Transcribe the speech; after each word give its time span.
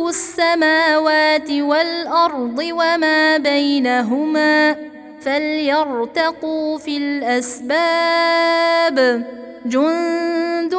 ملك 0.00 0.08
السماوات 0.08 1.50
والأرض 1.50 2.58
وما 2.58 3.36
بينهما 3.36 4.76
فليرتقوا 5.20 6.78
في 6.78 6.96
الأسباب. 6.96 8.96
جند 9.66 10.74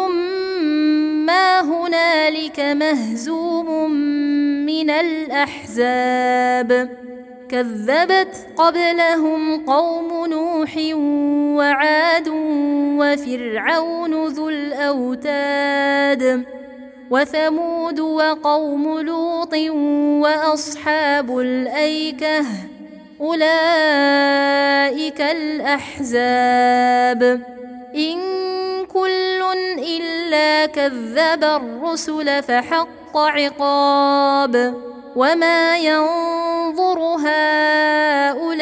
ما 1.25 1.61
هنالك 1.61 2.59
مهزوم 2.59 3.91
من 4.65 4.89
الأحزاب. 4.89 6.89
كذبت 7.49 8.35
قبلهم 8.57 9.65
قوم 9.65 10.25
نوح 10.25 10.77
وعاد 11.57 12.27
وفرعون 12.99 14.27
ذو 14.27 14.49
الأوتاد. 14.49 16.45
وثمود 17.11 17.99
وقوم 17.99 18.99
لوط 18.99 19.53
وأصحاب 20.23 21.39
الأيكة 21.39 22.45
أولئك 23.21 25.21
الأحزاب. 25.21 27.21
إن 27.95 28.17
كل 28.85 29.41
إلا 29.77 30.65
كذب 30.65 31.43
الرسل 31.43 32.43
فحق 32.43 33.17
عقاب. 33.17 34.75
وما 35.15 35.77
ينظر 35.77 36.99
هؤلاء 36.99 38.61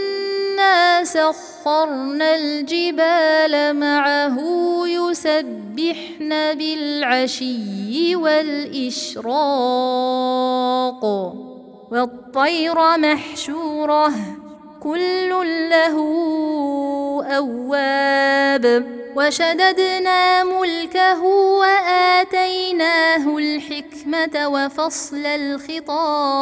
سخرنا 1.13 2.35
الجبال 2.35 3.75
معه 3.79 4.37
يسبحن 4.87 6.29
بالعشي 6.29 8.15
والإشراق. 8.15 9.25
والطير 11.91 12.97
محشورة 12.97 14.11
كل 14.83 15.29
له 15.69 15.97
أواب. 17.37 18.65
وشددنا 19.15 20.43
ملكه 20.43 21.23
وآتيناه 21.61 23.37
الحكمة 23.37 24.47
وفصل 24.47 25.25
الخطاب. 25.25 26.41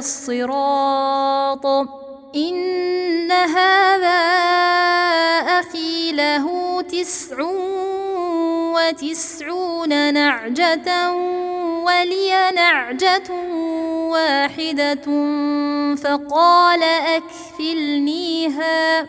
الصراط. 0.00 1.66
إن 2.36 3.32
هذا 3.32 4.20
أخي 5.60 6.12
له 6.12 6.46
تسع 6.82 7.36
وتسعون 8.74 10.14
نعجة 10.14 11.12
ولي 11.84 12.50
نعجة 12.54 13.30
واحدة 14.10 15.06
فقال 15.96 16.82
أكفلنيها 17.16 19.06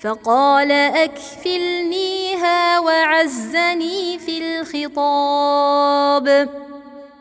فقال 0.00 0.72
أكفلنيها 0.72 2.80
وعزني 2.80 4.18
في 4.18 4.38
الخطاب. 4.38 6.48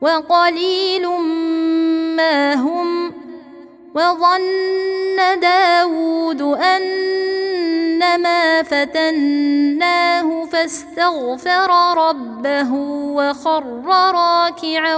وقليل 0.00 1.08
ما 2.16 2.54
هم 2.54 3.12
وظن 3.94 5.40
داود 5.40 6.42
أنما 6.42 8.62
فتناه 8.62 10.44
فاستغفر 10.44 11.70
ربه 12.08 12.72
وخر 13.16 13.64
راكعا 13.86 14.96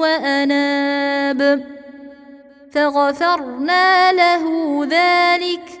وأناب 0.00 1.64
فغفرنا 2.72 4.12
له 4.12 4.44
ذلك 4.90 5.80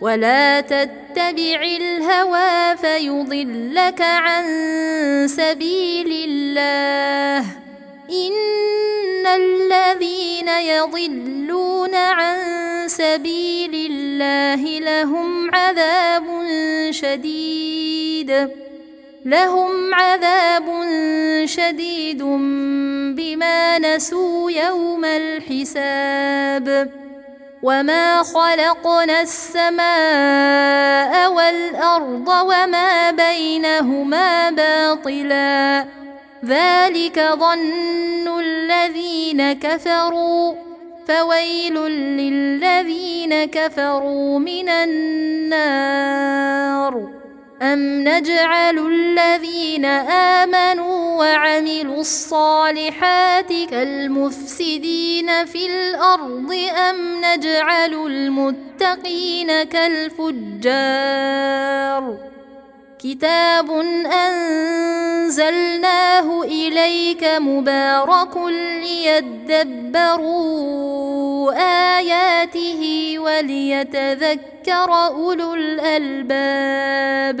ولا 0.00 0.60
تتبع 0.60 1.62
الهوى 1.62 2.76
فيضلك 2.76 4.00
عن 4.00 4.44
سبيل 5.28 6.28
الله 6.28 7.38
إن 8.10 9.26
الذين 9.26 10.48
يضلون 10.48 11.94
عن 11.94 12.38
سبيل 12.88 13.74
الله 13.90 14.80
لهم 14.80 15.54
عذاب 15.54 16.24
شديد 16.90 18.48
لهم 19.24 19.94
عذاب 19.94 20.66
شديد 21.44 22.22
بما 23.16 23.78
نسوا 23.78 24.50
يوم 24.50 25.04
الحساب 25.04 27.03
وما 27.64 28.22
خلقنا 28.22 29.20
السماء 29.20 31.12
والأرض 31.32 32.28
وما 32.28 33.10
بينهما 33.10 34.50
باطلاً 34.50 35.84
ذلك 36.44 37.18
ظن 37.20 38.40
الذين 38.40 39.52
كفروا 39.52 40.54
فويل 41.08 41.74
للذين 41.90 43.44
كفروا 43.44 44.38
من 44.38 44.68
النار 44.68 45.74
أم 47.62 48.08
نجعل 48.08 48.78
الذين 48.78 49.84
آمنوا 49.84 50.93
وعملوا 51.18 52.00
الصالحات 52.00 53.52
كالمفسدين 53.70 55.44
في 55.44 55.66
الأرض 55.66 56.52
أم 56.90 57.20
نجعل 57.24 57.94
المتقين 57.94 59.62
كالفجار. 59.62 60.94
كتاب 62.98 63.70
أنزلناه 65.26 66.42
إليك 66.42 67.24
مبارك 67.24 68.36
ليدبروا 68.82 70.14
آياته 71.98 73.14
وليتذكر 73.18 74.90
أولو 75.06 75.54
الألباب. 75.54 77.40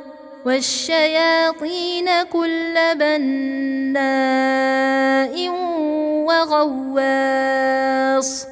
والشياطين 0.45 2.23
كل 2.23 2.75
بناء 2.95 4.01
وغواص 6.27 8.47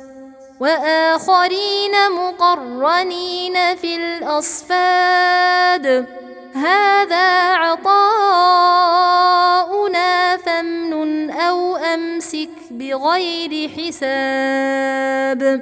وآخرين 0.59 2.11
مقرنين 2.11 3.75
في 3.75 3.95
الأصفاد 3.95 6.05
هذا 6.55 7.53
عطاؤنا 7.53 8.09
فامنن 10.37 11.31
أو 11.31 11.75
أمسك 11.75 12.49
بغير 12.71 13.69
حساب 13.69 15.61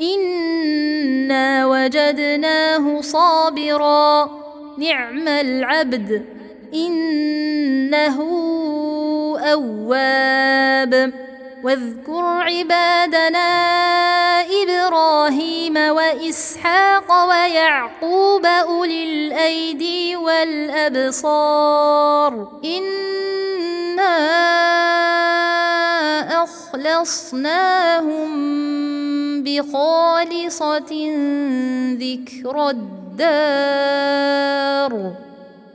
إنا 0.00 1.66
وجدناه 1.66 3.00
صابرا. 3.00 4.30
نعم 4.78 5.28
العبد 5.28 6.24
إنه 6.74 8.18
أواب. 9.52 11.12
واذكر 11.64 12.24
عبادنا 12.24 13.50
إبراهيم 14.62 15.76
وإسحاق 15.76 17.28
ويعقوب 17.28 18.46
أولي 18.46 19.04
الأيدي 19.04 20.16
والأبصار. 20.16 21.52
إنا 22.64 24.14
أخلصناهم 26.42 28.53
بخالصة 29.54 30.92
ذكر 31.94 32.70
الدار. 32.70 33.34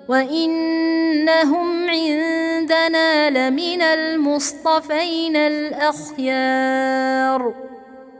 وإنهم 0.08 1.90
عندنا 1.90 3.30
لمن 3.30 3.82
المصطفين 3.82 5.36
الأخيار. 5.36 6.74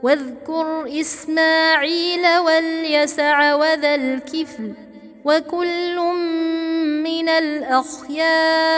واذكر 0.02 1.00
إسماعيل 1.00 2.38
واليسع 2.38 3.54
وذا 3.54 3.94
الكفل 3.94 4.72
وكل 5.24 5.96
من 7.04 7.28
الأخيار. 7.28 8.70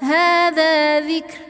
هذا 0.00 1.00
ذكر 1.00 1.49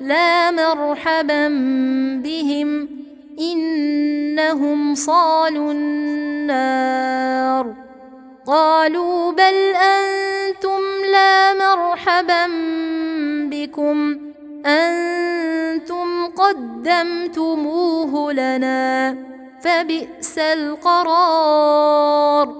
لا 0.00 0.50
مرحبا 0.50 1.48
بهم 2.24 2.88
إنهم 3.40 4.94
صالوا 4.94 5.72
النار. 5.72 7.74
قالوا 8.46 9.32
بل 9.32 9.54
أنتم 9.74 10.80
لا 11.12 11.54
مرحبا 11.54 12.46
بكم. 13.50 14.18
أنتم 14.66 16.26
قدمتموه 16.26 18.32
لنا 18.32 19.16
فبئس 19.60 20.38
القرار. 20.38 22.59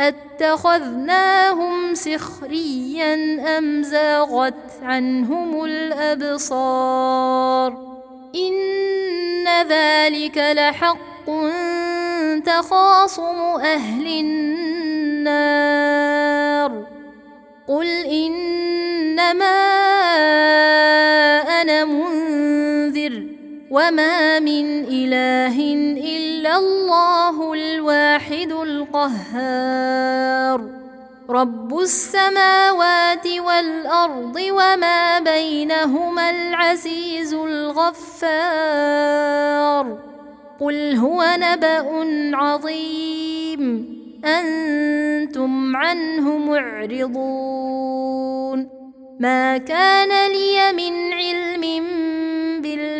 أتخذناهم 0.00 1.94
سخريا 1.94 3.14
أم 3.58 3.82
زاغت 3.82 4.54
عنهم 4.82 5.64
الأبصار؟ 5.64 7.14
إن 8.34 9.48
ذلك 9.68 10.38
لحق 10.38 11.30
تخاصم 12.44 13.40
أهل 13.60 14.06
النار. 14.06 15.74
قل 17.68 17.86
إنما 18.06 19.54
أنا 21.62 21.84
منذر 21.84 22.13
وما 23.74 24.38
من 24.38 24.86
اله 24.86 25.58
الا 25.98 26.54
الله 26.56 27.36
الواحد 27.52 28.52
القهار. 28.52 30.60
رب 31.30 31.78
السماوات 31.78 33.26
والارض 33.26 34.36
وما 34.50 35.18
بينهما 35.18 36.30
العزيز 36.30 37.34
الغفار. 37.34 38.38
قل 40.60 40.96
هو 40.96 41.24
نبا 41.38 41.90
عظيم. 42.36 43.94
أنتم 44.24 45.76
عنه 45.76 46.38
معرضون. 46.38 47.94
ما 49.20 49.58
كان 49.58 50.32
لي 50.32 50.72
من 50.72 51.12
علم 51.12 51.84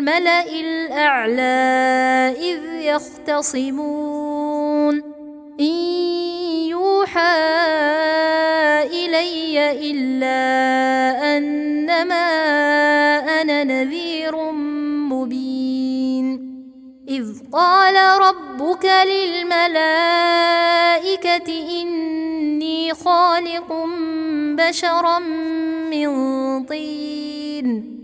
بالملا 0.05 0.45
الأعلى 0.45 2.37
إذ 2.37 2.61
يختصمون. 2.85 4.15
إن 5.61 5.75
يوحى 6.69 7.37
إلي 8.85 9.71
إلا 9.91 10.41
أنما 11.37 12.27
أنا 13.41 13.65
نذير 13.65 14.53
مبين. 15.13 16.27
إذ 17.09 17.25
قال 17.53 17.95
ربك 18.21 18.91
للملائكة 19.07 19.91
إني 21.83 22.95
خالق 22.95 23.87
بشرا 24.59 25.19
من 25.89 26.09
طين. 26.65 28.04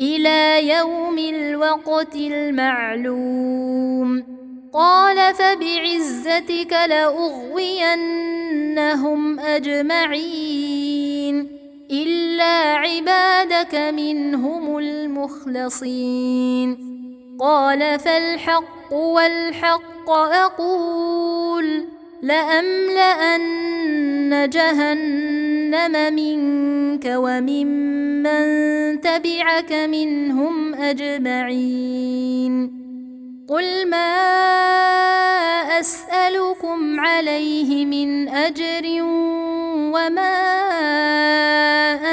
إلى 0.00 0.68
يوم 0.68 1.18
الوقت 1.18 2.16
المعلوم. 2.16 4.24
قال 4.72 5.34
فبعزتك 5.34 6.72
لأغوينهم 6.72 7.80
أجمعين 9.40 11.48
إلا 11.90 12.74
عبادك 12.74 13.74
منهم 13.74 14.78
المخلصين. 14.78 16.78
قال 17.40 17.98
فالحق 17.98 18.92
والحق 18.92 20.10
أقول. 20.10 21.97
لأملأن 22.22 23.70
جهنم 24.50 26.14
منك 26.14 27.04
وممن 27.06 29.00
تبعك 29.00 29.72
منهم 29.72 30.74
أجمعين. 30.74 32.78
قل 33.48 33.90
ما 33.90 34.14
أسألكم 35.80 37.00
عليه 37.00 37.84
من 37.84 38.28
أجر 38.28 39.02
وما 39.94 40.38